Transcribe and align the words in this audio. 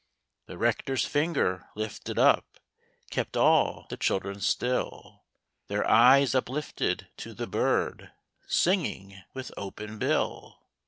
The 0.47 0.57
Rector's 0.57 1.05
finger 1.05 1.69
lifted 1.75 2.17
up, 2.17 2.57
Kept 3.11 3.37
all 3.37 3.85
the 3.91 3.97
children 3.97 4.39
still, 4.41 5.21
Their 5.67 5.87
eyes 5.87 6.33
uplifted 6.33 7.09
to 7.17 7.35
the 7.35 7.45
bird 7.45 8.11
Singing 8.47 9.21
with 9.35 9.51
open 9.55 9.99
bill. 9.99 10.63